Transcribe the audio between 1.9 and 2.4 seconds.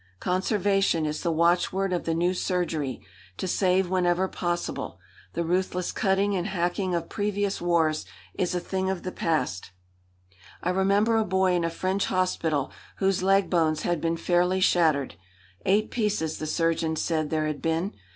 of the new